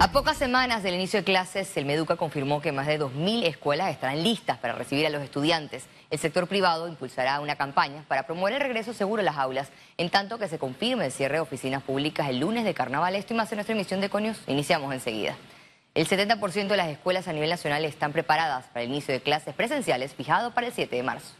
A 0.00 0.12
pocas 0.12 0.36
semanas 0.36 0.84
del 0.84 0.94
inicio 0.94 1.18
de 1.18 1.24
clases, 1.24 1.76
el 1.76 1.84
Meduca 1.84 2.14
confirmó 2.14 2.60
que 2.60 2.70
más 2.70 2.86
de 2.86 3.00
2.000 3.00 3.44
escuelas 3.46 3.90
estarán 3.90 4.22
listas 4.22 4.56
para 4.58 4.72
recibir 4.72 5.04
a 5.04 5.10
los 5.10 5.20
estudiantes. 5.22 5.86
El 6.08 6.20
sector 6.20 6.46
privado 6.46 6.86
impulsará 6.86 7.40
una 7.40 7.56
campaña 7.56 8.04
para 8.06 8.24
promover 8.24 8.54
el 8.54 8.60
regreso 8.60 8.92
seguro 8.94 9.22
a 9.22 9.24
las 9.24 9.36
aulas, 9.36 9.70
en 9.96 10.08
tanto 10.08 10.38
que 10.38 10.46
se 10.46 10.56
confirme 10.56 11.06
el 11.06 11.12
cierre 11.12 11.34
de 11.34 11.40
oficinas 11.40 11.82
públicas 11.82 12.28
el 12.28 12.38
lunes 12.38 12.64
de 12.64 12.74
carnaval. 12.74 13.16
Esto 13.16 13.34
y 13.34 13.36
más 13.38 13.50
en 13.50 13.56
nuestra 13.56 13.74
emisión 13.74 14.00
de 14.00 14.08
Conios. 14.08 14.38
Iniciamos 14.46 14.94
enseguida. 14.94 15.36
El 15.94 16.08
70% 16.08 16.68
de 16.68 16.76
las 16.76 16.88
escuelas 16.90 17.26
a 17.26 17.32
nivel 17.32 17.50
nacional 17.50 17.84
están 17.84 18.12
preparadas 18.12 18.66
para 18.66 18.82
el 18.82 18.90
inicio 18.90 19.12
de 19.12 19.20
clases 19.20 19.52
presenciales 19.52 20.14
fijado 20.14 20.52
para 20.54 20.68
el 20.68 20.72
7 20.72 20.94
de 20.94 21.02
marzo. 21.02 21.34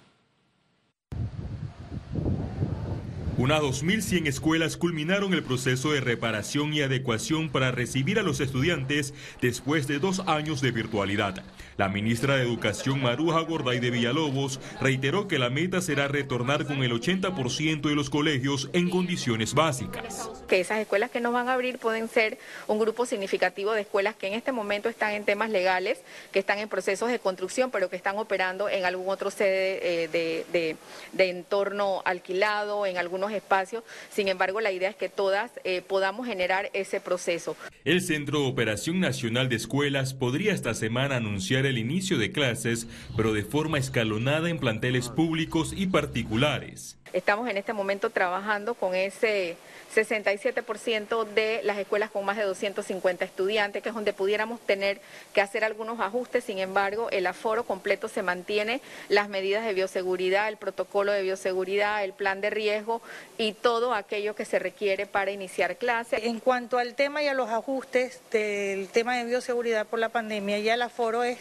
Unas 3.39 3.61
2.100 3.62 4.27
escuelas 4.27 4.77
culminaron 4.77 5.32
el 5.32 5.45
proceso 5.45 5.93
de 5.93 6.00
reparación 6.00 6.75
y 6.75 6.80
adecuación 6.80 7.50
para 7.50 7.70
recibir 7.70 8.18
a 8.18 8.25
los 8.25 8.41
estudiantes 8.41 9.14
después 9.41 9.87
de 9.87 10.01
dos 10.01 10.24
años 10.27 10.61
de 10.61 10.73
virtualidad. 10.73 11.45
La 11.78 11.88
ministra 11.88 12.34
de 12.34 12.42
Educación 12.42 13.00
Maruja 13.00 13.38
Gorday 13.42 13.78
de 13.78 13.92
Villalobos 13.92 14.59
reiteró 14.80 15.28
que 15.28 15.38
la 15.38 15.48
meta 15.48 15.80
será 15.80 16.09
retornar 16.09 16.66
con 16.66 16.82
el 16.82 16.91
80% 16.91 17.82
de 17.82 17.95
los 17.95 18.10
colegios 18.10 18.69
en 18.73 18.91
condiciones 18.91 19.55
básicas. 19.55 20.28
Que 20.48 20.59
esas 20.59 20.80
escuelas 20.80 21.12
que 21.12 21.20
nos 21.20 21.33
van 21.33 21.48
a 21.48 21.52
abrir 21.52 21.78
pueden 21.78 22.09
ser 22.09 22.36
un 22.66 22.80
grupo 22.80 23.06
significativo 23.06 23.70
de 23.74 23.83
escuelas 23.83 24.16
que 24.16 24.27
en 24.27 24.33
este 24.33 24.50
momento 24.50 24.88
están 24.88 25.12
en 25.12 25.22
temas 25.22 25.50
legales, 25.50 26.00
que 26.33 26.41
están 26.41 26.59
en 26.59 26.69
procesos 26.69 27.12
de 27.12 27.20
construcción, 27.20 27.70
pero 27.70 27.88
que 27.88 27.95
están 27.95 28.19
operando 28.19 28.69
en 28.69 28.84
algún 28.84 29.08
otro 29.08 29.30
sede 29.30 30.02
eh, 30.02 30.08
de, 30.08 30.77
de 31.12 31.30
entorno 31.30 32.02
alquilado, 32.05 32.86
en 32.86 32.98
algunos 32.98 33.30
espacios. 33.30 33.84
Sin 34.10 34.27
embargo, 34.27 34.60
la 34.60 34.72
idea 34.72 34.91
es 34.91 34.97
que 34.97 35.08
todas 35.08 35.52
eh, 35.62 35.83
podamos 35.83 36.27
generar 36.27 36.70
ese 36.72 37.00
proceso. 37.00 37.56
El 37.84 38.00
Centro 38.00 38.41
de 38.41 38.48
Operación 38.48 38.98
Nacional 38.98 39.48
de 39.48 39.55
Escuelas 39.55 40.12
podría 40.12 40.53
esta 40.53 40.75
semana 40.75 41.14
anunciar 41.14 41.67
el 41.69 41.78
inicio 41.78 42.19
de 42.19 42.33
clases, 42.33 42.86
pero 43.16 43.33
de 43.33 43.44
forma 43.44 43.78
escalonada 43.78 44.50
en 44.50 44.58
planteles 44.58 45.08
públicos 45.08 45.72
y 45.77 45.86
particulares. 45.86 46.97
Estamos 47.12 47.48
en 47.48 47.56
este 47.56 47.72
momento 47.72 48.10
trabajando 48.10 48.75
con 48.75 48.94
ese 48.94 49.56
67% 49.94 51.25
de 51.25 51.60
las 51.64 51.78
escuelas 51.78 52.10
con 52.10 52.25
más 52.25 52.36
de 52.36 52.44
250 52.44 53.25
estudiantes, 53.25 53.83
que 53.83 53.88
es 53.88 53.94
donde 53.94 54.12
pudiéramos 54.12 54.60
tener 54.60 55.00
que 55.33 55.41
hacer 55.41 55.64
algunos 55.64 56.00
ajustes. 56.00 56.44
Sin 56.44 56.58
embargo, 56.58 57.08
el 57.10 57.27
aforo 57.27 57.64
completo 57.64 58.08
se 58.08 58.22
mantiene, 58.22 58.80
las 59.08 59.28
medidas 59.28 59.64
de 59.64 59.72
bioseguridad, 59.72 60.48
el 60.48 60.58
protocolo 60.58 61.12
de 61.12 61.22
bioseguridad, 61.22 62.05
el 62.05 62.12
plan 62.12 62.41
de 62.41 62.50
riesgo 62.50 63.00
y 63.38 63.53
todo 63.53 63.94
aquello 63.94 64.34
que 64.34 64.44
se 64.44 64.58
requiere 64.58 65.06
para 65.06 65.30
iniciar 65.30 65.77
clases. 65.77 66.22
En 66.22 66.41
cuanto 66.41 66.78
al 66.78 66.94
tema 66.94 67.22
y 67.22 67.28
a 67.28 67.34
los 67.34 67.48
ajustes 67.48 68.20
del 68.30 68.88
tema 68.88 69.16
de 69.16 69.25
bioseguridad 69.25 69.86
por 69.86 69.98
la 69.98 70.10
pandemia, 70.10 70.58
ya 70.58 70.75
el 70.75 70.82
aforo 70.82 71.25
es 71.25 71.38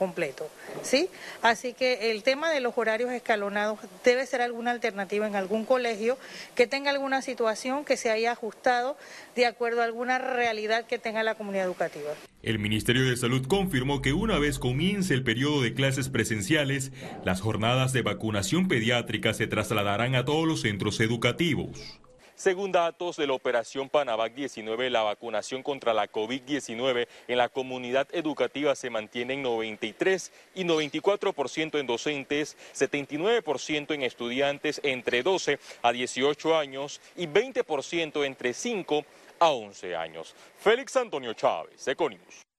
completo, 0.00 0.48
¿sí? 0.80 1.10
Así 1.42 1.74
que 1.74 2.10
el 2.10 2.22
tema 2.22 2.50
de 2.50 2.60
los 2.60 2.72
horarios 2.78 3.12
escalonados 3.12 3.78
debe 4.02 4.24
ser 4.24 4.40
alguna 4.40 4.70
alternativa 4.70 5.26
en 5.26 5.36
algún 5.36 5.66
colegio 5.66 6.16
que 6.54 6.66
tenga 6.66 6.90
alguna 6.90 7.20
situación 7.20 7.84
que 7.84 7.98
se 7.98 8.10
haya 8.10 8.32
ajustado 8.32 8.96
de 9.36 9.44
acuerdo 9.44 9.82
a 9.82 9.84
alguna 9.84 10.18
realidad 10.18 10.86
que 10.86 10.98
tenga 10.98 11.22
la 11.22 11.34
comunidad 11.34 11.66
educativa. 11.66 12.12
El 12.42 12.58
Ministerio 12.58 13.10
de 13.10 13.14
Salud 13.18 13.46
confirmó 13.46 14.00
que 14.00 14.14
una 14.14 14.38
vez 14.38 14.58
comience 14.58 15.12
el 15.12 15.22
periodo 15.22 15.60
de 15.60 15.74
clases 15.74 16.08
presenciales, 16.08 16.92
las 17.22 17.42
jornadas 17.42 17.92
de 17.92 18.00
vacunación 18.00 18.68
pediátrica 18.68 19.34
se 19.34 19.48
trasladarán 19.48 20.14
a 20.14 20.24
todos 20.24 20.48
los 20.48 20.62
centros 20.62 20.98
educativos. 21.00 22.00
Según 22.40 22.72
datos 22.72 23.18
de 23.18 23.26
la 23.26 23.34
operación 23.34 23.90
Panavac 23.90 24.32
19, 24.32 24.88
la 24.88 25.02
vacunación 25.02 25.62
contra 25.62 25.92
la 25.92 26.10
COVID-19 26.10 27.06
en 27.28 27.36
la 27.36 27.50
comunidad 27.50 28.08
educativa 28.12 28.74
se 28.74 28.88
mantiene 28.88 29.34
en 29.34 29.42
93 29.42 30.32
y 30.54 30.64
94% 30.64 31.78
en 31.78 31.86
docentes, 31.86 32.56
79% 32.74 33.92
en 33.92 34.02
estudiantes 34.02 34.80
entre 34.82 35.22
12 35.22 35.58
a 35.82 35.92
18 35.92 36.56
años 36.56 37.02
y 37.14 37.26
20% 37.26 38.24
entre 38.24 38.54
5 38.54 39.04
a 39.38 39.50
11 39.50 39.94
años. 39.94 40.34
Félix 40.58 40.96
Antonio 40.96 41.34
Chávez, 41.34 41.86
Econimus. 41.88 42.49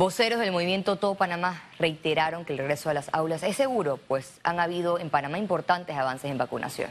Voceros 0.00 0.40
del 0.40 0.50
movimiento 0.50 0.96
Todo 0.96 1.14
Panamá 1.14 1.62
reiteraron 1.78 2.46
que 2.46 2.54
el 2.54 2.58
regreso 2.58 2.88
a 2.88 2.94
las 2.94 3.10
aulas 3.12 3.42
es 3.42 3.54
seguro, 3.54 3.98
pues 4.08 4.40
han 4.42 4.58
habido 4.58 4.98
en 4.98 5.10
Panamá 5.10 5.36
importantes 5.36 5.94
avances 5.94 6.30
en 6.30 6.38
vacunación. 6.38 6.90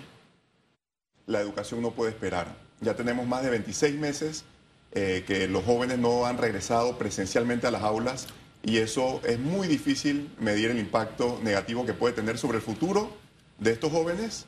La 1.25 1.39
educación 1.39 1.81
no 1.81 1.89
puede 1.89 2.11
esperar. 2.11 2.53
Ya 2.81 2.93
tenemos 2.93 3.25
más 3.25 3.41
de 3.41 3.49
26 3.49 3.95
meses 3.95 4.45
eh, 4.91 5.23
que 5.25 5.47
los 5.47 5.63
jóvenes 5.63 5.97
no 5.97 6.27
han 6.27 6.37
regresado 6.37 6.99
presencialmente 6.99 7.65
a 7.65 7.71
las 7.71 7.81
aulas 7.81 8.27
y 8.61 8.77
eso 8.77 9.21
es 9.25 9.39
muy 9.39 9.67
difícil 9.67 10.31
medir 10.37 10.69
el 10.69 10.77
impacto 10.77 11.39
negativo 11.41 11.87
que 11.87 11.95
puede 11.95 12.13
tener 12.13 12.37
sobre 12.37 12.57
el 12.57 12.63
futuro 12.63 13.09
de 13.57 13.71
estos 13.71 13.91
jóvenes 13.91 14.45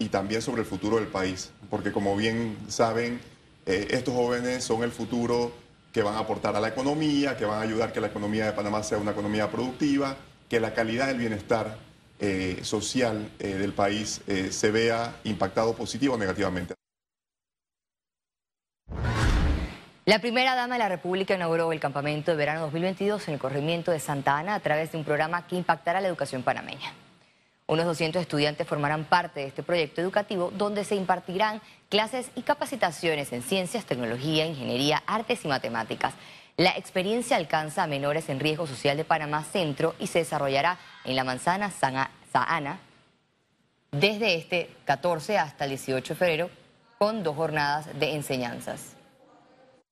y 0.00 0.08
también 0.08 0.42
sobre 0.42 0.62
el 0.62 0.66
futuro 0.66 0.96
del 0.96 1.06
país, 1.06 1.52
porque 1.70 1.92
como 1.92 2.16
bien 2.16 2.58
saben, 2.66 3.20
eh, 3.64 3.86
estos 3.90 4.12
jóvenes 4.12 4.64
son 4.64 4.82
el 4.82 4.90
futuro 4.90 5.61
que 5.92 6.02
van 6.02 6.14
a 6.14 6.20
aportar 6.20 6.56
a 6.56 6.60
la 6.60 6.68
economía, 6.68 7.36
que 7.36 7.44
van 7.44 7.58
a 7.58 7.62
ayudar 7.62 7.92
que 7.92 8.00
la 8.00 8.06
economía 8.06 8.46
de 8.46 8.52
Panamá 8.52 8.82
sea 8.82 8.98
una 8.98 9.10
economía 9.10 9.50
productiva, 9.50 10.16
que 10.48 10.58
la 10.58 10.72
calidad 10.74 11.06
del 11.06 11.18
bienestar 11.18 11.76
eh, 12.18 12.60
social 12.62 13.30
eh, 13.38 13.54
del 13.54 13.72
país 13.72 14.22
eh, 14.26 14.50
se 14.50 14.70
vea 14.70 15.16
impactado 15.24 15.74
positivo 15.74 16.14
o 16.14 16.18
negativamente. 16.18 16.74
La 20.04 20.18
primera 20.18 20.54
dama 20.54 20.74
de 20.74 20.78
la 20.80 20.88
República 20.88 21.34
inauguró 21.34 21.72
el 21.72 21.78
campamento 21.78 22.32
de 22.32 22.36
verano 22.36 22.62
2022 22.62 23.28
en 23.28 23.34
el 23.34 23.40
corregimiento 23.40 23.92
de 23.92 24.00
Santa 24.00 24.36
Ana 24.36 24.56
a 24.56 24.60
través 24.60 24.90
de 24.92 24.98
un 24.98 25.04
programa 25.04 25.46
que 25.46 25.56
impactará 25.56 26.00
la 26.00 26.08
educación 26.08 26.42
panameña. 26.42 26.92
Unos 27.72 27.86
200 27.86 28.20
estudiantes 28.20 28.68
formarán 28.68 29.06
parte 29.06 29.40
de 29.40 29.46
este 29.46 29.62
proyecto 29.62 30.02
educativo 30.02 30.52
donde 30.54 30.84
se 30.84 30.94
impartirán 30.94 31.62
clases 31.88 32.26
y 32.34 32.42
capacitaciones 32.42 33.32
en 33.32 33.42
ciencias, 33.42 33.86
tecnología, 33.86 34.44
ingeniería, 34.44 35.02
artes 35.06 35.42
y 35.46 35.48
matemáticas. 35.48 36.12
La 36.58 36.76
experiencia 36.76 37.38
alcanza 37.38 37.82
a 37.82 37.86
menores 37.86 38.28
en 38.28 38.40
riesgo 38.40 38.66
social 38.66 38.98
de 38.98 39.06
Panamá 39.06 39.42
Centro 39.42 39.94
y 39.98 40.08
se 40.08 40.18
desarrollará 40.18 40.78
en 41.06 41.16
la 41.16 41.24
manzana 41.24 41.72
Sahana 42.30 42.78
desde 43.90 44.34
este 44.34 44.68
14 44.84 45.38
hasta 45.38 45.64
el 45.64 45.70
18 45.70 46.12
de 46.12 46.18
febrero 46.18 46.50
con 46.98 47.22
dos 47.22 47.36
jornadas 47.36 47.86
de 47.98 48.14
enseñanzas. 48.14 48.96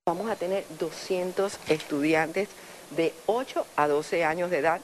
Vamos 0.04 0.30
a 0.30 0.36
tener 0.36 0.66
200 0.78 1.58
estudiantes 1.70 2.50
de 2.90 3.14
8 3.24 3.66
a 3.76 3.88
12 3.88 4.22
años 4.26 4.50
de 4.50 4.58
edad 4.58 4.82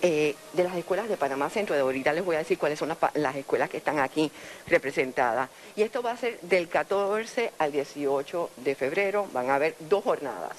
eh, 0.00 0.36
de 0.52 0.64
las 0.64 0.76
escuelas 0.76 1.08
de 1.08 1.16
Panamá 1.16 1.50
Centro. 1.50 1.74
De 1.74 1.82
ahorita 1.82 2.12
les 2.12 2.24
voy 2.24 2.36
a 2.36 2.38
decir 2.38 2.56
cuáles 2.56 2.78
son 2.78 2.94
las, 3.14 3.36
escuelas 3.36 3.68
que 3.68 3.78
están 3.78 3.98
aquí 3.98 4.30
representadas. 4.66 5.48
Y 5.74 5.82
esto 5.82 6.02
va 6.02 6.12
a 6.12 6.16
ser 6.16 6.38
del 6.42 6.68
14 6.68 7.52
al 7.58 7.72
18 7.72 8.50
de 8.56 8.74
febrero. 8.74 9.26
Van 9.32 9.50
a 9.50 9.56
haber 9.56 9.74
dos 9.80 10.04
jornadas. 10.04 10.56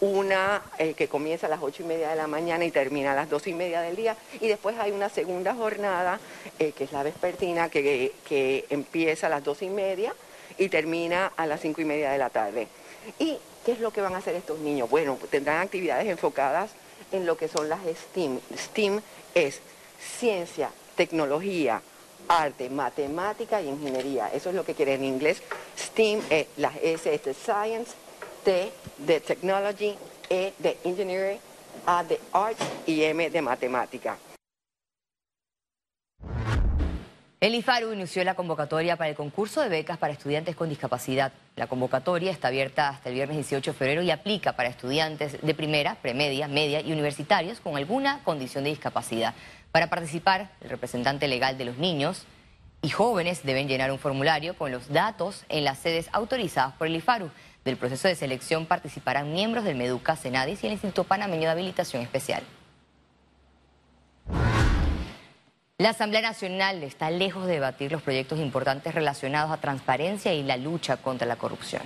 Una 0.00 0.62
eh, 0.78 0.94
que 0.94 1.08
comienza 1.08 1.46
a 1.46 1.50
las 1.50 1.62
8 1.62 1.82
y 1.82 1.86
media 1.86 2.10
de 2.10 2.16
la 2.16 2.26
mañana 2.26 2.64
y 2.64 2.70
termina 2.70 3.12
a 3.12 3.14
las 3.14 3.30
2 3.30 3.46
y 3.46 3.54
media 3.54 3.80
del 3.80 3.96
día. 3.96 4.16
Y 4.40 4.48
después 4.48 4.78
hay 4.78 4.90
una 4.92 5.08
segunda 5.08 5.54
jornada, 5.54 6.20
eh, 6.58 6.72
que 6.72 6.84
es 6.84 6.92
la 6.92 7.02
vespertina, 7.02 7.68
que, 7.68 8.12
que 8.28 8.66
empieza 8.68 9.28
a 9.28 9.30
las 9.30 9.42
2 9.42 9.62
y 9.62 9.70
media 9.70 10.14
y 10.58 10.68
termina 10.68 11.32
a 11.36 11.46
las 11.46 11.60
5 11.60 11.80
y 11.80 11.84
media 11.84 12.12
de 12.12 12.18
la 12.18 12.30
tarde. 12.30 12.68
¿Y 13.18 13.38
qué 13.64 13.72
es 13.72 13.80
lo 13.80 13.90
que 13.90 14.00
van 14.00 14.14
a 14.14 14.18
hacer 14.18 14.34
estos 14.34 14.58
niños? 14.58 14.90
Bueno, 14.90 15.18
tendrán 15.30 15.62
actividades 15.62 16.06
enfocadas 16.06 16.72
en 17.10 17.26
lo 17.26 17.36
que 17.36 17.48
son 17.48 17.68
las 17.68 17.80
STEAM. 17.80 18.40
STEAM 18.56 19.00
es 19.34 19.60
ciencia, 20.18 20.70
tecnología, 20.96 21.82
arte, 22.28 22.70
matemática 22.70 23.60
y 23.60 23.68
ingeniería. 23.68 24.28
Eso 24.28 24.50
es 24.50 24.54
lo 24.54 24.64
que 24.64 24.74
quiere 24.74 24.94
en 24.94 25.04
inglés. 25.04 25.42
STEAM, 25.76 26.20
es 26.30 26.46
las 26.56 26.76
S 26.76 27.12
es 27.12 27.24
de 27.24 27.34
Science, 27.34 27.92
T 28.44 28.72
de 28.98 29.20
Technology, 29.20 29.96
E 30.28 30.52
de 30.58 30.78
Engineering, 30.84 31.38
A 31.86 32.04
de 32.04 32.20
Arts 32.32 32.64
y 32.86 33.02
M 33.04 33.30
de 33.30 33.42
Matemática. 33.42 34.16
El 37.42 37.56
IFARU 37.56 37.92
inició 37.92 38.22
la 38.22 38.36
convocatoria 38.36 38.94
para 38.94 39.10
el 39.10 39.16
concurso 39.16 39.62
de 39.62 39.68
becas 39.68 39.98
para 39.98 40.12
estudiantes 40.12 40.54
con 40.54 40.68
discapacidad. 40.68 41.32
La 41.56 41.66
convocatoria 41.66 42.30
está 42.30 42.46
abierta 42.46 42.88
hasta 42.88 43.08
el 43.08 43.16
viernes 43.16 43.36
18 43.36 43.72
de 43.72 43.76
febrero 43.76 44.02
y 44.02 44.12
aplica 44.12 44.52
para 44.52 44.68
estudiantes 44.68 45.42
de 45.42 45.52
primera, 45.52 45.96
premedia, 45.96 46.46
media 46.46 46.80
y 46.80 46.92
universitarios 46.92 47.58
con 47.58 47.76
alguna 47.76 48.20
condición 48.22 48.62
de 48.62 48.70
discapacidad. 48.70 49.34
Para 49.72 49.90
participar, 49.90 50.52
el 50.60 50.70
representante 50.70 51.26
legal 51.26 51.58
de 51.58 51.64
los 51.64 51.78
niños 51.78 52.26
y 52.80 52.90
jóvenes 52.90 53.42
deben 53.42 53.66
llenar 53.66 53.90
un 53.90 53.98
formulario 53.98 54.54
con 54.56 54.70
los 54.70 54.90
datos 54.90 55.44
en 55.48 55.64
las 55.64 55.80
sedes 55.80 56.10
autorizadas 56.12 56.74
por 56.74 56.86
el 56.86 56.94
IFARU. 56.94 57.28
Del 57.64 57.76
proceso 57.76 58.06
de 58.06 58.14
selección 58.14 58.66
participarán 58.66 59.32
miembros 59.32 59.64
del 59.64 59.74
MEDUCA, 59.74 60.14
Senadis 60.14 60.62
y 60.62 60.68
el 60.68 60.74
Instituto 60.74 61.02
Panameño 61.02 61.46
de 61.46 61.50
Habilitación 61.50 62.02
Especial. 62.02 62.44
La 65.82 65.90
Asamblea 65.90 66.22
Nacional 66.22 66.84
está 66.84 67.10
lejos 67.10 67.44
de 67.44 67.54
debatir 67.54 67.90
los 67.90 68.02
proyectos 68.02 68.38
importantes 68.38 68.94
relacionados 68.94 69.50
a 69.50 69.56
transparencia 69.56 70.32
y 70.32 70.44
la 70.44 70.56
lucha 70.56 70.98
contra 70.98 71.26
la 71.26 71.34
corrupción. 71.34 71.82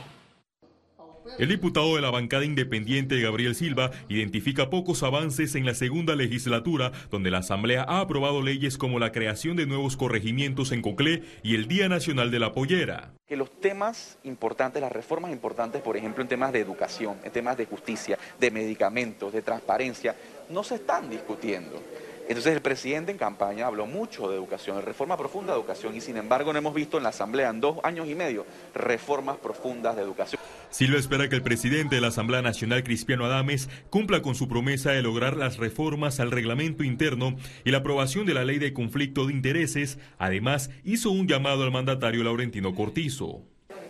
El 1.39 1.49
diputado 1.49 1.97
de 1.97 2.03
la 2.03 2.11
bancada 2.11 2.45
independiente 2.45 3.19
Gabriel 3.23 3.55
Silva 3.55 3.93
identifica 4.11 4.69
pocos 4.69 5.03
avances 5.03 5.55
en 5.55 5.65
la 5.65 5.73
segunda 5.73 6.15
legislatura, 6.15 6.93
donde 7.11 7.31
la 7.31 7.39
Asamblea 7.39 7.87
ha 7.89 8.01
aprobado 8.01 8.43
leyes 8.43 8.77
como 8.77 8.99
la 8.99 9.13
creación 9.13 9.57
de 9.57 9.65
nuevos 9.65 9.97
corregimientos 9.97 10.73
en 10.73 10.83
Coclé 10.83 11.23
y 11.43 11.55
el 11.55 11.67
Día 11.67 11.89
Nacional 11.89 12.31
de 12.31 12.39
la 12.39 12.53
Pollera. 12.53 13.15
Que 13.27 13.37
los 13.37 13.51
temas 13.63 14.19
importantes, 14.25 14.83
las 14.83 14.93
reformas 14.93 15.33
importantes, 15.33 15.81
por 15.81 15.97
ejemplo, 15.97 16.21
en 16.23 16.29
temas 16.29 16.53
de 16.53 16.61
educación, 16.61 17.17
en 17.25 17.33
temas 17.33 17.57
de 17.57 17.65
justicia, 17.65 18.19
de 18.39 18.51
medicamentos, 18.51 19.33
de 19.33 19.41
transparencia, 19.41 20.15
no 20.51 20.63
se 20.63 20.75
están 20.75 21.09
discutiendo. 21.09 21.83
Entonces 22.29 22.55
el 22.55 22.61
presidente 22.61 23.13
en 23.13 23.19
campaña 23.19 23.67
habló 23.67 23.87
mucho 23.87 24.29
de 24.29 24.37
educación, 24.37 24.77
de 24.77 24.83
reforma 24.83 25.17
profunda 25.17 25.53
de 25.53 25.61
educación, 25.61 25.95
y 25.95 26.01
sin 26.01 26.17
embargo 26.17 26.53
no 26.53 26.59
hemos 26.59 26.75
visto 26.75 26.97
en 26.97 27.05
la 27.05 27.11
Asamblea 27.11 27.51
en 27.51 27.61
dos 27.61 27.79
años 27.85 28.09
y 28.09 28.15
medio 28.15 28.45
reformas 28.75 29.37
profundas 29.37 29.95
de 29.97 30.03
educación. 30.03 30.41
Silva 30.71 30.99
espera 30.99 31.29
que 31.29 31.37
el 31.37 31.43
presidente 31.43 31.95
de 31.95 32.01
la 32.01 32.09
Asamblea 32.09 32.43
Nacional, 32.43 32.83
Cristiano 32.83 33.25
Adames, 33.25 33.69
cumpla 33.91 34.23
con 34.23 34.35
su 34.35 34.49
promesa 34.49 34.91
de 34.91 35.03
lograr 35.03 35.37
las 35.37 35.59
reformas 35.59 36.19
al 36.19 36.33
reglamento 36.33 36.83
interno 36.83 37.37
y 37.65 37.71
la 37.71 37.79
aprobación 37.79 38.27
de 38.27 38.35
la 38.35 38.45
ley 38.45 38.59
de 38.59 38.73
conflicto 38.73 39.27
de 39.27 39.33
intereses. 39.33 39.99
Además, 40.19 40.71
hizo 40.85 41.11
un 41.11 41.29
llamado 41.29 41.63
al 41.63 41.71
mandatario 41.71 42.25
Laurentino 42.25 42.75
Cortizo 42.75 43.45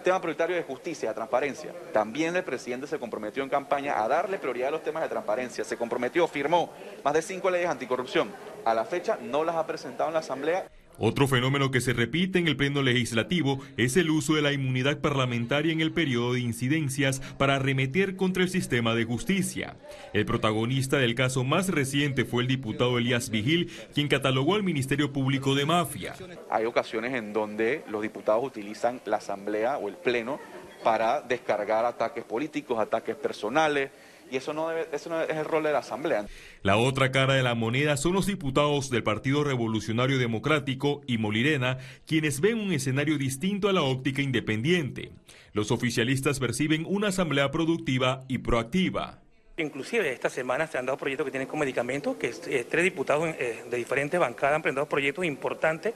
tema 0.06 0.20
prioritario 0.20 0.54
de 0.54 0.62
justicia, 0.62 1.08
de 1.08 1.16
transparencia. 1.16 1.72
También 1.92 2.36
el 2.36 2.44
presidente 2.44 2.86
se 2.86 2.96
comprometió 2.96 3.42
en 3.42 3.48
campaña 3.48 4.00
a 4.00 4.06
darle 4.06 4.38
prioridad 4.38 4.68
a 4.68 4.70
los 4.70 4.84
temas 4.84 5.02
de 5.02 5.08
transparencia. 5.08 5.64
Se 5.64 5.76
comprometió, 5.76 6.28
firmó 6.28 6.70
más 7.02 7.12
de 7.12 7.22
cinco 7.22 7.50
leyes 7.50 7.68
anticorrupción. 7.68 8.32
A 8.64 8.72
la 8.72 8.84
fecha 8.84 9.18
no 9.20 9.42
las 9.42 9.56
ha 9.56 9.66
presentado 9.66 10.08
en 10.08 10.14
la 10.14 10.20
Asamblea. 10.20 10.70
Otro 10.98 11.28
fenómeno 11.28 11.70
que 11.70 11.80
se 11.80 11.92
repite 11.92 12.38
en 12.38 12.48
el 12.48 12.56
pleno 12.56 12.82
legislativo 12.82 13.60
es 13.76 13.96
el 13.96 14.10
uso 14.10 14.34
de 14.34 14.42
la 14.42 14.52
inmunidad 14.52 14.98
parlamentaria 14.98 15.72
en 15.72 15.80
el 15.80 15.92
periodo 15.92 16.32
de 16.32 16.40
incidencias 16.40 17.20
para 17.38 17.56
arremeter 17.56 18.16
contra 18.16 18.42
el 18.42 18.48
sistema 18.48 18.94
de 18.94 19.04
justicia. 19.04 19.76
El 20.12 20.24
protagonista 20.24 20.96
del 20.98 21.14
caso 21.14 21.44
más 21.44 21.68
reciente 21.68 22.24
fue 22.24 22.42
el 22.42 22.48
diputado 22.48 22.98
Elías 22.98 23.30
Vigil, 23.30 23.70
quien 23.94 24.08
catalogó 24.08 24.54
al 24.54 24.62
Ministerio 24.62 25.12
Público 25.12 25.54
de 25.54 25.66
mafia. 25.66 26.14
Hay 26.50 26.64
ocasiones 26.64 27.14
en 27.14 27.32
donde 27.32 27.82
los 27.90 28.02
diputados 28.02 28.44
utilizan 28.44 29.00
la 29.04 29.18
asamblea 29.18 29.78
o 29.78 29.88
el 29.88 29.96
pleno 29.96 30.40
para 30.82 31.20
descargar 31.20 31.84
ataques 31.84 32.24
políticos, 32.24 32.78
ataques 32.78 33.16
personales, 33.16 33.90
y 34.30 34.36
eso 34.36 34.52
no, 34.52 34.68
debe, 34.68 34.88
eso 34.92 35.10
no 35.10 35.20
es 35.20 35.36
el 35.36 35.44
rol 35.44 35.62
de 35.62 35.72
la 35.72 35.78
Asamblea. 35.78 36.26
La 36.62 36.76
otra 36.76 37.10
cara 37.10 37.34
de 37.34 37.42
la 37.42 37.54
moneda 37.54 37.96
son 37.96 38.12
los 38.12 38.26
diputados 38.26 38.90
del 38.90 39.02
Partido 39.02 39.44
Revolucionario 39.44 40.18
Democrático 40.18 41.02
y 41.06 41.18
Molirena, 41.18 41.78
quienes 42.06 42.40
ven 42.40 42.58
un 42.58 42.72
escenario 42.72 43.18
distinto 43.18 43.68
a 43.68 43.72
la 43.72 43.82
óptica 43.82 44.22
independiente. 44.22 45.12
Los 45.52 45.70
oficialistas 45.70 46.38
perciben 46.38 46.84
una 46.86 47.08
asamblea 47.08 47.50
productiva 47.50 48.24
y 48.28 48.38
proactiva. 48.38 49.25
Inclusive 49.58 50.12
esta 50.12 50.28
semana 50.28 50.66
se 50.66 50.76
han 50.76 50.84
dado 50.84 50.98
proyectos 50.98 51.24
que 51.24 51.30
tienen 51.30 51.48
como 51.48 51.60
medicamento, 51.60 52.18
que 52.18 52.28
eh, 52.28 52.66
tres 52.68 52.84
diputados 52.84 53.26
eh, 53.38 53.64
de 53.70 53.76
diferentes 53.78 54.20
bancadas 54.20 54.56
han 54.56 54.60
presentado 54.60 54.86
proyectos 54.86 55.24
importantes 55.24 55.94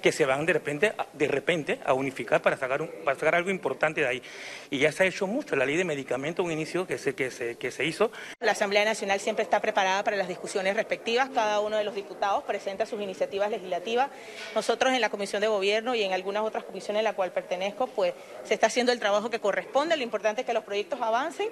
que 0.00 0.12
se 0.12 0.24
van 0.24 0.46
de 0.46 0.52
repente, 0.52 0.92
de 1.12 1.26
repente 1.26 1.80
a 1.84 1.92
unificar 1.92 2.40
para 2.40 2.56
sacar, 2.56 2.88
para 3.04 3.18
sacar 3.18 3.34
algo 3.34 3.50
importante 3.50 4.02
de 4.02 4.06
ahí. 4.06 4.22
Y 4.70 4.78
ya 4.78 4.92
se 4.92 5.02
ha 5.02 5.06
hecho 5.06 5.26
mucho. 5.26 5.56
La 5.56 5.66
ley 5.66 5.76
de 5.76 5.84
medicamentos, 5.84 6.44
un 6.44 6.52
inicio 6.52 6.86
que 6.86 6.98
se, 6.98 7.16
que, 7.16 7.32
se, 7.32 7.56
que 7.56 7.72
se 7.72 7.84
hizo. 7.84 8.12
La 8.38 8.52
Asamblea 8.52 8.84
Nacional 8.84 9.18
siempre 9.18 9.42
está 9.42 9.60
preparada 9.60 10.04
para 10.04 10.16
las 10.16 10.28
discusiones 10.28 10.76
respectivas. 10.76 11.30
Cada 11.30 11.58
uno 11.58 11.76
de 11.76 11.82
los 11.82 11.96
diputados 11.96 12.44
presenta 12.44 12.86
sus 12.86 13.00
iniciativas 13.00 13.50
legislativas. 13.50 14.08
Nosotros 14.54 14.92
en 14.92 15.00
la 15.00 15.10
Comisión 15.10 15.40
de 15.40 15.48
Gobierno 15.48 15.96
y 15.96 16.04
en 16.04 16.12
algunas 16.12 16.44
otras 16.44 16.62
comisiones 16.62 17.00
a 17.00 17.02
la 17.02 17.14
cual 17.14 17.32
pertenezco, 17.32 17.88
pues 17.88 18.14
se 18.44 18.54
está 18.54 18.68
haciendo 18.68 18.92
el 18.92 19.00
trabajo 19.00 19.30
que 19.30 19.40
corresponde. 19.40 19.96
Lo 19.96 20.04
importante 20.04 20.42
es 20.42 20.46
que 20.46 20.52
los 20.52 20.62
proyectos 20.62 21.00
avancen. 21.02 21.48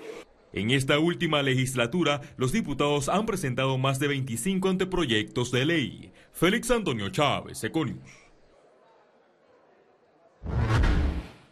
En 0.53 0.71
esta 0.71 0.99
última 0.99 1.43
legislatura, 1.43 2.21
los 2.37 2.53
diputados 2.53 3.09
han 3.09 3.27
presentado 3.27 3.77
más 3.77 3.99
de 3.99 4.09
25 4.09 4.69
anteproyectos 4.69 5.51
de 5.51 5.67
ley. 5.67 6.13
Félix 6.33 6.71
Antonio 6.71 7.11
Chávez, 7.11 7.63
Econius. 7.65 7.99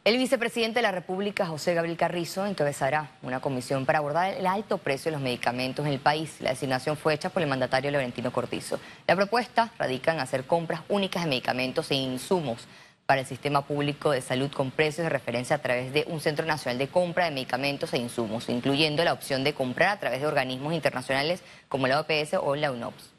El 0.06 0.18
vicepresidente 0.18 0.78
de 0.78 0.84
la 0.84 0.92
República, 0.92 1.46
José 1.46 1.74
Gabriel 1.74 1.96
Carrizo, 1.96 2.46
encabezará 2.46 3.18
una 3.22 3.40
comisión 3.40 3.84
para 3.84 3.98
abordar 3.98 4.34
el 4.34 4.46
alto 4.46 4.78
precio 4.78 5.10
de 5.10 5.16
los 5.16 5.20
medicamentos 5.20 5.84
en 5.84 5.92
el 5.92 5.98
país. 5.98 6.36
La 6.40 6.50
designación 6.50 6.96
fue 6.96 7.12
hecha 7.12 7.28
por 7.28 7.42
el 7.42 7.48
mandatario 7.48 7.90
Laurentino 7.90 8.32
Cortizo. 8.32 8.78
La 9.08 9.16
propuesta 9.16 9.72
radica 9.78 10.14
en 10.14 10.20
hacer 10.20 10.44
compras 10.44 10.82
únicas 10.88 11.24
de 11.24 11.30
medicamentos 11.30 11.90
e 11.90 11.96
insumos 11.96 12.68
para 13.06 13.20
el 13.20 13.26
sistema 13.26 13.62
público 13.64 14.10
de 14.10 14.20
salud 14.20 14.50
con 14.50 14.72
precios 14.72 15.04
de 15.04 15.10
referencia 15.10 15.56
a 15.56 15.62
través 15.62 15.92
de 15.92 16.04
un 16.08 16.20
Centro 16.20 16.44
Nacional 16.44 16.76
de 16.76 16.88
Compra 16.88 17.24
de 17.24 17.30
Medicamentos 17.30 17.92
e 17.94 17.98
Insumos, 17.98 18.48
incluyendo 18.48 19.04
la 19.04 19.12
opción 19.12 19.44
de 19.44 19.54
comprar 19.54 19.90
a 19.90 20.00
través 20.00 20.20
de 20.20 20.26
organismos 20.26 20.74
internacionales 20.74 21.42
como 21.68 21.86
la 21.86 22.00
OPS 22.00 22.34
o 22.40 22.56
la 22.56 22.72
UNOPS. 22.72 23.12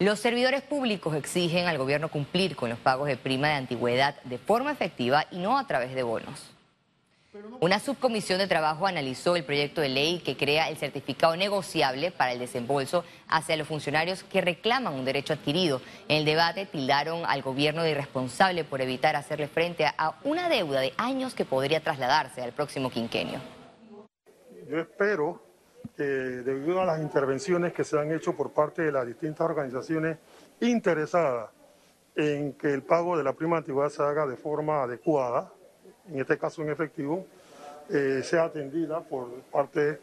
Los 0.00 0.18
servidores 0.18 0.62
públicos 0.62 1.14
exigen 1.14 1.68
al 1.68 1.78
gobierno 1.78 2.08
cumplir 2.08 2.56
con 2.56 2.68
los 2.68 2.78
pagos 2.80 3.06
de 3.06 3.16
prima 3.16 3.48
de 3.48 3.54
antigüedad 3.54 4.20
de 4.24 4.38
forma 4.38 4.72
efectiva 4.72 5.26
y 5.30 5.38
no 5.38 5.56
a 5.56 5.66
través 5.68 5.94
de 5.94 6.02
bonos. 6.02 6.51
Una 7.60 7.78
subcomisión 7.78 8.38
de 8.38 8.46
trabajo 8.46 8.86
analizó 8.86 9.36
el 9.36 9.44
proyecto 9.44 9.80
de 9.80 9.88
ley 9.88 10.18
que 10.18 10.36
crea 10.36 10.68
el 10.68 10.76
certificado 10.76 11.34
negociable 11.34 12.10
para 12.10 12.32
el 12.32 12.38
desembolso 12.38 13.04
hacia 13.26 13.56
los 13.56 13.66
funcionarios 13.66 14.22
que 14.22 14.42
reclaman 14.42 14.92
un 14.92 15.06
derecho 15.06 15.32
adquirido. 15.32 15.80
En 16.08 16.18
el 16.18 16.24
debate 16.26 16.66
tildaron 16.66 17.24
al 17.24 17.40
gobierno 17.40 17.84
de 17.84 17.92
irresponsable 17.92 18.64
por 18.64 18.82
evitar 18.82 19.16
hacerle 19.16 19.48
frente 19.48 19.86
a 19.86 20.18
una 20.24 20.50
deuda 20.50 20.80
de 20.80 20.92
años 20.98 21.34
que 21.34 21.46
podría 21.46 21.82
trasladarse 21.82 22.42
al 22.42 22.52
próximo 22.52 22.90
quinquenio. 22.90 23.40
Yo 24.68 24.80
espero 24.80 25.42
que 25.96 26.02
debido 26.02 26.82
a 26.82 26.84
las 26.84 27.00
intervenciones 27.00 27.72
que 27.72 27.84
se 27.84 27.98
han 27.98 28.12
hecho 28.12 28.36
por 28.36 28.52
parte 28.52 28.82
de 28.82 28.92
las 28.92 29.06
distintas 29.06 29.40
organizaciones 29.40 30.18
interesadas 30.60 31.48
en 32.14 32.52
que 32.52 32.74
el 32.74 32.82
pago 32.82 33.16
de 33.16 33.24
la 33.24 33.32
prima 33.32 33.56
antigüedad 33.56 33.88
se 33.88 34.02
haga 34.02 34.26
de 34.26 34.36
forma 34.36 34.82
adecuada, 34.82 35.50
en 36.08 36.20
este 36.20 36.38
caso 36.38 36.62
en 36.62 36.70
efectivo, 36.70 37.26
eh, 37.88 38.22
sea 38.24 38.44
atendida 38.44 39.00
por 39.00 39.28
parte 39.50 39.98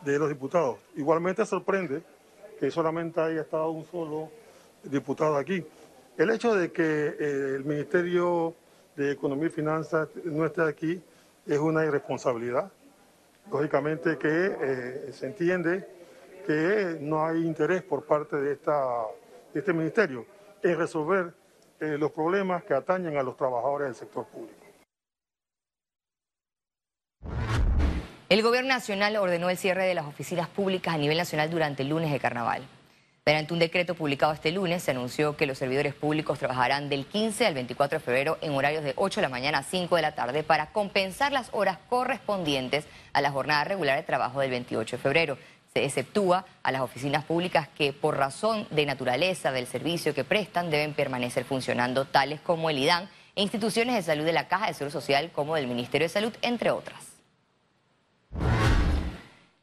de 0.00 0.18
los 0.18 0.28
diputados. 0.28 0.78
Igualmente 0.96 1.44
sorprende 1.44 2.02
que 2.58 2.70
solamente 2.70 3.20
haya 3.20 3.42
estado 3.42 3.70
un 3.70 3.84
solo 3.84 4.30
diputado 4.82 5.36
aquí. 5.36 5.64
El 6.16 6.30
hecho 6.30 6.54
de 6.54 6.72
que 6.72 6.82
eh, 6.82 7.54
el 7.56 7.64
Ministerio 7.64 8.54
de 8.96 9.12
Economía 9.12 9.46
y 9.46 9.50
Finanzas 9.50 10.08
no 10.24 10.44
esté 10.44 10.62
aquí 10.62 11.00
es 11.46 11.58
una 11.58 11.84
irresponsabilidad. 11.84 12.70
Lógicamente 13.50 14.18
que 14.18 14.56
eh, 14.60 15.12
se 15.12 15.26
entiende 15.26 15.86
que 16.46 16.98
no 17.00 17.24
hay 17.24 17.46
interés 17.46 17.82
por 17.82 18.04
parte 18.04 18.36
de, 18.36 18.56
de 18.56 19.60
este 19.60 19.72
ministerio 19.72 20.24
en 20.62 20.78
resolver 20.78 21.32
los 21.80 22.10
problemas 22.10 22.64
que 22.64 22.74
atañen 22.74 23.16
a 23.16 23.22
los 23.22 23.36
trabajadores 23.36 23.86
del 23.86 23.94
sector 23.94 24.26
público. 24.26 24.57
El 28.28 28.42
gobierno 28.42 28.68
nacional 28.68 29.16
ordenó 29.16 29.48
el 29.48 29.56
cierre 29.56 29.86
de 29.86 29.94
las 29.94 30.04
oficinas 30.04 30.48
públicas 30.48 30.94
a 30.94 30.98
nivel 30.98 31.16
nacional 31.16 31.48
durante 31.48 31.82
el 31.82 31.88
lunes 31.88 32.12
de 32.12 32.20
carnaval. 32.20 32.62
Mediante 33.24 33.54
un 33.54 33.58
decreto 33.58 33.94
publicado 33.94 34.34
este 34.34 34.52
lunes, 34.52 34.82
se 34.82 34.90
anunció 34.90 35.34
que 35.34 35.46
los 35.46 35.56
servidores 35.56 35.94
públicos 35.94 36.38
trabajarán 36.38 36.90
del 36.90 37.06
15 37.06 37.46
al 37.46 37.54
24 37.54 37.98
de 37.98 38.04
febrero 38.04 38.36
en 38.42 38.52
horarios 38.52 38.84
de 38.84 38.92
8 38.96 39.20
de 39.20 39.22
la 39.22 39.30
mañana 39.30 39.58
a 39.58 39.62
5 39.62 39.96
de 39.96 40.02
la 40.02 40.14
tarde 40.14 40.42
para 40.42 40.72
compensar 40.72 41.32
las 41.32 41.48
horas 41.52 41.78
correspondientes 41.88 42.84
a 43.14 43.22
la 43.22 43.30
jornada 43.30 43.64
regular 43.64 43.96
de 43.96 44.02
trabajo 44.02 44.40
del 44.40 44.50
28 44.50 44.96
de 44.98 45.02
febrero. 45.02 45.38
Se 45.72 45.82
exceptúa 45.86 46.44
a 46.62 46.70
las 46.70 46.82
oficinas 46.82 47.24
públicas 47.24 47.66
que, 47.68 47.94
por 47.94 48.18
razón 48.18 48.66
de 48.70 48.84
naturaleza 48.84 49.52
del 49.52 49.66
servicio 49.66 50.12
que 50.12 50.24
prestan, 50.24 50.70
deben 50.70 50.92
permanecer 50.92 51.44
funcionando, 51.44 52.04
tales 52.04 52.40
como 52.40 52.68
el 52.68 52.76
IDAN 52.76 53.08
e 53.36 53.42
instituciones 53.42 53.94
de 53.94 54.02
salud 54.02 54.26
de 54.26 54.34
la 54.34 54.48
Caja 54.48 54.66
de 54.66 54.74
Seguro 54.74 54.90
Social 54.90 55.30
como 55.32 55.54
del 55.54 55.66
Ministerio 55.66 56.08
de 56.08 56.12
Salud, 56.12 56.34
entre 56.42 56.70
otras. 56.70 57.17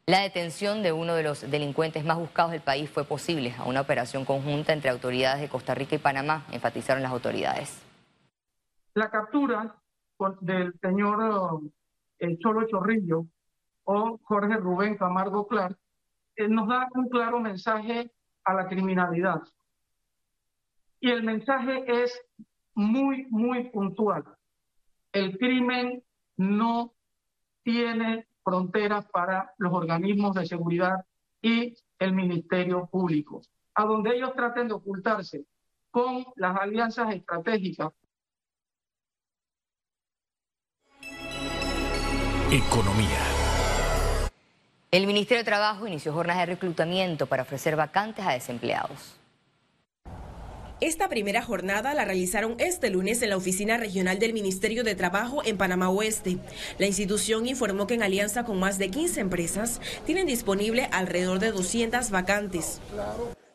La 0.07 0.19
detención 0.19 0.83
de 0.83 0.91
uno 0.91 1.15
de 1.15 1.23
los 1.23 1.49
delincuentes 1.49 2.05
más 2.05 2.19
buscados 2.19 2.51
del 2.51 2.61
país 2.61 2.87
fue 2.91 3.05
posible 3.05 3.55
a 3.57 3.63
una 3.63 3.81
operación 3.81 4.23
conjunta 4.23 4.71
entre 4.71 4.91
autoridades 4.91 5.41
de 5.41 5.49
Costa 5.49 5.73
Rica 5.73 5.95
y 5.95 5.97
Panamá, 5.97 6.45
enfatizaron 6.51 7.01
las 7.01 7.11
autoridades. 7.11 7.83
La 8.93 9.09
captura 9.09 9.75
del 10.41 10.73
señor 10.79 11.71
eh, 12.19 12.37
Cholo 12.37 12.67
Chorrillo 12.67 13.25
o 13.85 14.19
Jorge 14.21 14.57
Rubén 14.57 14.95
Camargo 14.95 15.47
Clark 15.47 15.75
eh, 16.35 16.47
nos 16.47 16.67
da 16.67 16.87
un 16.93 17.09
claro 17.09 17.39
mensaje 17.39 18.11
a 18.43 18.53
la 18.53 18.67
criminalidad. 18.67 19.41
Y 20.99 21.09
el 21.09 21.23
mensaje 21.23 21.83
es 21.87 22.21
muy, 22.75 23.25
muy 23.31 23.71
puntual. 23.71 24.23
El 25.11 25.35
crimen 25.39 26.03
no 26.37 26.93
tiene 27.63 28.27
fronteras 28.45 29.05
para 29.11 29.53
los 29.57 29.73
organismos 29.73 30.35
de 30.35 30.45
seguridad 30.45 31.03
y 31.41 31.75
el 31.99 32.13
Ministerio 32.13 32.87
Público, 32.87 33.41
a 33.73 33.83
donde 33.83 34.15
ellos 34.15 34.33
traten 34.35 34.69
de 34.69 34.75
ocultarse 34.75 35.45
con 35.89 36.25
las 36.35 36.55
alianzas 36.57 37.13
estratégicas 37.13 37.91
Economía. 42.51 43.19
El 44.91 45.07
Ministerio 45.07 45.39
de 45.39 45.45
Trabajo 45.45 45.87
inició 45.87 46.13
jornadas 46.13 46.43
de 46.43 46.53
reclutamiento 46.53 47.25
para 47.25 47.43
ofrecer 47.43 47.75
vacantes 47.75 48.25
a 48.25 48.31
desempleados. 48.31 49.19
Esta 50.81 51.07
primera 51.07 51.41
jornada 51.41 51.93
la 51.93 52.03
realizaron 52.03 52.55
este 52.59 52.89
lunes 52.89 53.21
en 53.21 53.29
la 53.29 53.37
oficina 53.37 53.77
regional 53.77 54.19
del 54.19 54.33
Ministerio 54.33 54.83
de 54.83 54.93
Trabajo 54.93 55.41
en 55.45 55.57
Panamá 55.57 55.89
Oeste. 55.89 56.37
La 56.79 56.85
institución 56.85 57.47
informó 57.47 57.87
que 57.87 57.93
en 57.93 58.03
alianza 58.03 58.43
con 58.43 58.59
más 58.59 58.77
de 58.77 58.89
15 58.89 59.21
empresas 59.21 59.79
tienen 60.05 60.27
disponible 60.27 60.89
alrededor 60.91 61.39
de 61.39 61.51
200 61.51 62.11
vacantes. 62.11 62.81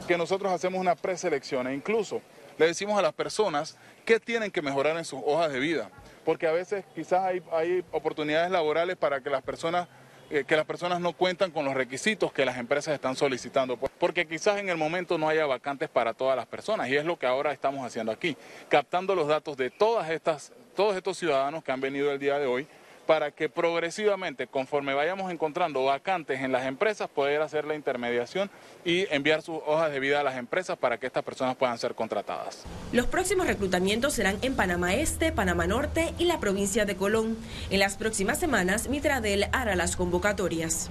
que 0.08 0.18
nosotros 0.18 0.52
hacemos 0.52 0.80
una 0.80 0.96
preselección 0.96 1.68
e 1.68 1.74
incluso 1.74 2.22
le 2.58 2.68
decimos 2.68 2.98
a 2.98 3.02
las 3.02 3.14
personas 3.14 3.78
qué 4.06 4.20
tienen 4.20 4.52
que 4.52 4.62
mejorar 4.62 4.98
en 4.98 5.06
sus 5.06 5.22
hojas 5.26 5.52
de 5.52 5.60
vida, 5.60 5.90
porque 6.26 6.48
a 6.48 6.52
veces 6.52 6.86
quizás 6.94 7.24
hay, 7.24 7.42
hay 7.52 7.84
oportunidades 7.92 8.52
laborales 8.52 8.96
para 8.98 9.22
que 9.22 9.30
las 9.30 9.42
personas 9.42 9.88
eh, 10.30 10.46
que 10.46 10.56
las 10.56 10.66
personas 10.66 11.00
no 11.00 11.14
cuentan 11.14 11.52
con 11.52 11.66
los 11.66 11.74
requisitos 11.74 12.32
que 12.32 12.46
las 12.46 12.58
empresas 12.58 12.94
están 12.96 13.16
solicitando, 13.16 13.78
porque 13.78 14.26
quizás 14.26 14.58
en 14.58 14.70
el 14.70 14.78
momento 14.78 15.18
no 15.18 15.30
haya 15.30 15.46
vacantes 15.46 15.90
para 15.90 16.14
todas 16.14 16.36
las 16.36 16.48
personas. 16.48 16.90
Y 16.90 16.96
es 16.96 17.06
lo 17.06 17.20
que 17.20 17.28
ahora 17.28 17.52
estamos 17.52 17.86
haciendo 17.86 18.12
aquí, 18.12 18.36
captando 18.70 19.14
los 19.14 19.28
datos 19.28 19.58
de 19.58 19.70
todas 19.70 20.10
estas, 20.10 20.52
todos 20.76 20.96
estos 20.96 21.18
ciudadanos 21.18 21.64
que 21.64 21.72
han 21.72 21.82
venido 21.82 22.12
el 22.12 22.20
día 22.20 22.40
de 22.40 22.48
hoy 22.48 22.68
para 23.06 23.32
que 23.32 23.50
progresivamente, 23.50 24.48
conforme 24.48 24.94
vayamos 24.94 25.32
encontrando 25.32 25.84
vacantes 25.86 26.42
en 26.42 26.52
las 26.52 26.66
empresas, 26.66 27.10
poder 27.10 27.42
hacer 27.42 27.66
la 27.66 27.76
intermediación 27.76 28.50
y 28.86 29.06
enviar 29.14 29.42
sus 29.42 29.60
hojas 29.66 29.92
de 29.92 30.00
vida 30.00 30.20
a 30.20 30.24
las 30.24 30.38
empresas 30.38 30.78
para 30.78 30.98
que 30.98 31.08
estas 31.08 31.24
personas 31.24 31.56
puedan 31.56 31.78
ser 31.78 31.96
contratadas. 31.96 32.64
Los 32.92 33.08
próximos 33.08 33.48
reclutamientos 33.48 34.14
serán 34.14 34.38
en 34.42 34.56
Panamá 34.56 34.94
Este, 34.94 35.32
Panamá 35.32 35.68
Norte 35.68 36.14
y 36.18 36.26
la 36.26 36.40
provincia 36.40 36.86
de 36.86 36.96
Colón. 36.96 37.38
En 37.70 37.80
las 37.80 37.98
próximas 37.98 38.40
semanas, 38.40 38.88
Mitradel 38.88 39.48
hará 39.52 39.76
las 39.76 39.96
convocatorias. 39.96 40.90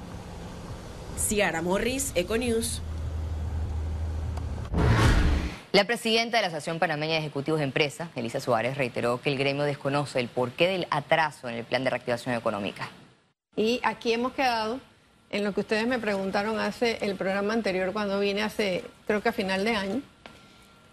Ciara 1.17 1.63
Morris, 1.63 2.13
Econews. 2.15 2.83
La 5.73 5.85
presidenta 5.85 6.37
de 6.37 6.43
la 6.43 6.49
Asociación 6.49 6.79
Panameña 6.79 7.15
de 7.15 7.21
Ejecutivos 7.21 7.59
de 7.59 7.65
Empresas, 7.65 8.11
Elisa 8.15 8.41
Suárez, 8.41 8.77
reiteró 8.77 9.23
que 9.23 9.31
el 9.31 9.39
gremio 9.39 9.63
desconoce 9.63 10.21
el 10.21 10.29
porqué 10.29 10.69
del 10.69 10.87
atraso 10.91 11.49
en 11.49 11.55
el 11.55 11.65
plan 11.65 11.83
de 11.83 11.89
reactivación 11.89 12.35
económica. 12.35 12.91
Y 13.57 13.81
aquí 13.83 14.13
hemos 14.13 14.33
quedado 14.33 14.81
en 15.31 15.45
lo 15.45 15.55
que 15.55 15.61
ustedes 15.61 15.87
me 15.87 15.99
preguntaron 15.99 16.59
hace 16.59 16.99
el 17.01 17.17
programa 17.17 17.55
anterior 17.55 17.95
cuando 17.95 18.21
vine 18.21 18.43
hace, 18.43 18.85
creo 19.07 19.23
que 19.23 19.31
a 19.31 19.33
final 19.33 19.65
de 19.65 19.75
año. 19.75 20.03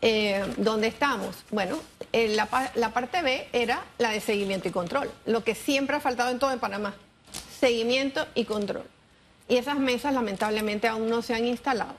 Eh, 0.02 0.46
¿Dónde 0.56 0.88
estamos? 0.88 1.44
Bueno, 1.52 1.78
eh, 2.14 2.30
la, 2.30 2.48
la 2.76 2.94
parte 2.94 3.22
B 3.22 3.50
era 3.52 3.84
la 3.98 4.12
de 4.12 4.22
seguimiento 4.22 4.70
y 4.70 4.72
control, 4.72 5.12
lo 5.26 5.44
que 5.44 5.56
siempre 5.56 5.98
ha 5.98 6.00
faltado 6.00 6.30
en 6.30 6.40
todo 6.40 6.54
en 6.54 6.60
Panamá, 6.60 6.94
seguimiento 7.60 8.26
y 8.34 8.46
control. 8.46 8.86
Y 9.50 9.58
esas 9.58 9.78
mesas 9.78 10.14
lamentablemente 10.14 10.88
aún 10.88 11.10
no 11.10 11.22
se 11.22 11.34
han 11.34 11.46
instalado. 11.46 11.96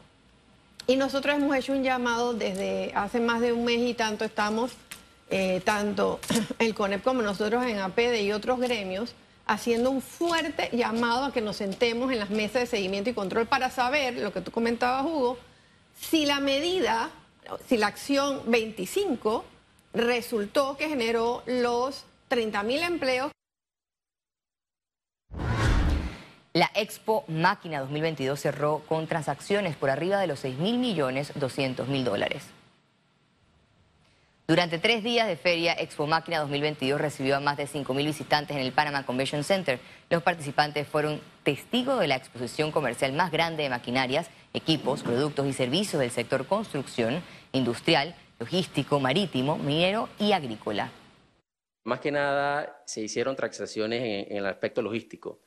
Y 0.86 0.96
nosotros 0.96 1.36
hemos 1.36 1.54
hecho 1.56 1.72
un 1.72 1.82
llamado 1.82 2.34
desde 2.34 2.92
hace 2.94 3.20
más 3.20 3.40
de 3.40 3.52
un 3.52 3.64
mes 3.64 3.80
y 3.80 3.94
tanto, 3.94 4.24
estamos, 4.24 4.72
eh, 5.30 5.60
tanto 5.64 6.20
el 6.58 6.74
CONEP 6.74 7.02
como 7.02 7.22
nosotros 7.22 7.64
en 7.66 7.78
APD 7.78 8.22
y 8.22 8.32
otros 8.32 8.58
gremios, 8.58 9.14
haciendo 9.46 9.90
un 9.90 10.02
fuerte 10.02 10.70
llamado 10.72 11.24
a 11.26 11.32
que 11.32 11.40
nos 11.40 11.56
sentemos 11.56 12.12
en 12.12 12.18
las 12.18 12.30
mesas 12.30 12.62
de 12.62 12.66
seguimiento 12.66 13.10
y 13.10 13.14
control 13.14 13.46
para 13.46 13.70
saber, 13.70 14.18
lo 14.18 14.32
que 14.32 14.40
tú 14.40 14.50
comentabas, 14.50 15.04
Hugo, 15.04 15.38
si 16.00 16.24
la 16.24 16.40
medida, 16.40 17.10
si 17.68 17.76
la 17.76 17.88
acción 17.88 18.42
25 18.46 19.44
resultó 19.92 20.76
que 20.76 20.88
generó 20.88 21.42
los 21.46 22.04
30 22.28 22.62
mil 22.62 22.82
empleos 22.82 23.32
La 26.52 26.68
Expo 26.74 27.24
Máquina 27.28 27.78
2022 27.78 28.40
cerró 28.40 28.82
con 28.88 29.06
transacciones 29.06 29.76
por 29.76 29.88
arriba 29.88 30.18
de 30.18 30.26
los 30.26 30.40
6 30.40 30.58
mil 30.58 30.78
millones 30.78 31.32
200 31.36 31.86
mil 31.86 32.04
dólares. 32.04 32.42
Durante 34.48 34.80
tres 34.80 35.04
días 35.04 35.28
de 35.28 35.36
feria, 35.36 35.74
Expo 35.74 36.08
Máquina 36.08 36.40
2022 36.40 37.00
recibió 37.00 37.36
a 37.36 37.40
más 37.40 37.56
de 37.56 37.68
5 37.68 37.94
mil 37.94 38.04
visitantes 38.04 38.56
en 38.56 38.64
el 38.64 38.72
Panama 38.72 39.06
Convention 39.06 39.44
Center. 39.44 39.78
Los 40.08 40.24
participantes 40.24 40.88
fueron 40.88 41.20
testigos 41.44 42.00
de 42.00 42.08
la 42.08 42.16
exposición 42.16 42.72
comercial 42.72 43.12
más 43.12 43.30
grande 43.30 43.62
de 43.62 43.68
maquinarias, 43.70 44.28
equipos, 44.52 45.04
productos 45.04 45.46
y 45.46 45.52
servicios 45.52 46.00
del 46.00 46.10
sector 46.10 46.48
construcción, 46.48 47.22
industrial, 47.52 48.16
logístico, 48.40 48.98
marítimo, 48.98 49.56
minero 49.56 50.08
y 50.18 50.32
agrícola. 50.32 50.90
Más 51.84 52.00
que 52.00 52.10
nada 52.10 52.82
se 52.86 53.02
hicieron 53.02 53.36
transacciones 53.36 54.02
en, 54.02 54.32
en 54.32 54.38
el 54.38 54.46
aspecto 54.46 54.82
logístico 54.82 55.38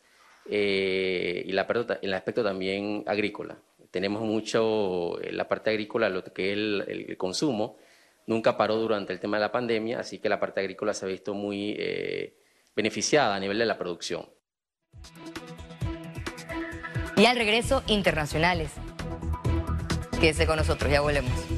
eh, 0.50 1.44
y 1.46 1.52
la, 1.52 1.68
el 2.02 2.14
aspecto 2.14 2.44
también 2.44 3.04
agrícola. 3.08 3.58
Tenemos 3.92 4.24
mucho, 4.24 5.22
eh, 5.22 5.32
la 5.32 5.48
parte 5.48 5.70
agrícola, 5.70 6.10
lo 6.10 6.24
que 6.24 6.52
es 6.52 6.58
el, 6.88 7.16
consumo, 7.18 7.78
nunca 8.26 8.58
paró 8.58 8.78
durante 8.78 9.14
el 9.14 9.20
tema 9.20 9.38
de 9.38 9.42
la 9.42 9.52
pandemia, 9.52 10.00
así 10.00 10.20
que 10.20 10.30
la 10.30 10.40
parte 10.40 10.60
agrícola 10.60 10.94
se 10.94 11.06
ha 11.06 11.10
visto 11.10 11.34
muy 11.34 11.76
eh, 11.78 12.38
beneficiada 12.76 13.36
a 13.36 13.40
nivel 13.40 13.60
de 13.60 13.66
la 13.66 13.78
producción. 13.78 14.28
Y 17.16 17.26
al 17.26 17.38
regreso, 17.38 17.84
internacionales. 17.88 18.72
Quédese 20.20 20.48
con 20.48 20.58
nosotros, 20.58 20.92
ya 20.92 21.02
volvemos. 21.02 21.52